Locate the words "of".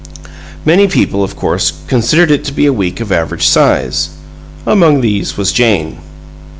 1.23-1.35, 3.01-3.11